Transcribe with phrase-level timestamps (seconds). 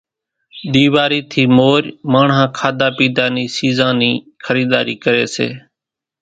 [0.73, 4.11] ۮيواري ٿي مور ماڻۿان کاڌا پيڌا نِي سيزان نِي
[4.45, 5.47] خريداري ڪري سي